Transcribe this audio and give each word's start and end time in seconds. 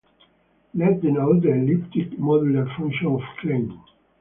Let 0.73 1.01
denote 1.03 1.43
the 1.43 1.49
elliptic 1.53 2.17
modular 2.19 2.75
function 2.75 3.05
of 3.05 3.21
Klein. 3.39 3.79